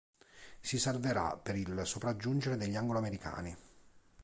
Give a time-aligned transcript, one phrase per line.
[0.59, 3.55] Si salverà per il sopraggiungere degli angloamericani.